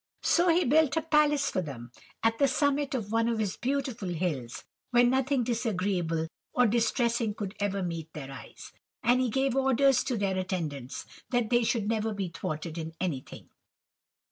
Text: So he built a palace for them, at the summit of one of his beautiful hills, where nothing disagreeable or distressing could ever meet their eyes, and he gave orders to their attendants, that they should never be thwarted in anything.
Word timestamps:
So 0.23 0.49
he 0.49 0.65
built 0.65 0.97
a 0.97 1.03
palace 1.03 1.51
for 1.51 1.61
them, 1.61 1.91
at 2.23 2.39
the 2.39 2.47
summit 2.47 2.95
of 2.95 3.11
one 3.11 3.27
of 3.29 3.37
his 3.37 3.55
beautiful 3.55 4.09
hills, 4.09 4.63
where 4.89 5.03
nothing 5.03 5.43
disagreeable 5.43 6.27
or 6.53 6.65
distressing 6.65 7.35
could 7.35 7.53
ever 7.59 7.83
meet 7.83 8.11
their 8.13 8.31
eyes, 8.31 8.71
and 9.03 9.21
he 9.21 9.29
gave 9.29 9.55
orders 9.55 10.03
to 10.05 10.17
their 10.17 10.39
attendants, 10.39 11.05
that 11.29 11.51
they 11.51 11.63
should 11.63 11.87
never 11.87 12.15
be 12.15 12.29
thwarted 12.29 12.79
in 12.79 12.93
anything. 12.99 13.49